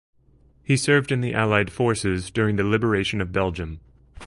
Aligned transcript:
He 0.63 0.77
served 0.77 1.11
in 1.11 1.21
the 1.21 1.35
Allied 1.35 1.71
forces 1.71 2.31
during 2.31 2.55
the 2.55 2.63
liberation 2.63 3.21
of 3.21 3.31
Belgium. 3.31 3.81